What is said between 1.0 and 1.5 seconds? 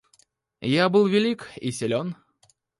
велик